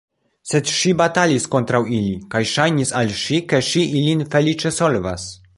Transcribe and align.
Sed 0.51 0.71
ŝi 0.75 0.93
batalis 1.01 1.45
kontraŭ 1.55 1.83
ili, 1.99 2.15
kaj 2.33 2.43
ŝajnis 2.53 2.95
al 3.03 3.15
ŝi, 3.25 3.41
ke 3.53 3.63
ŝi 3.71 3.87
ilin 4.01 4.29
feliĉe 4.33 4.77
solvas. 4.83 5.33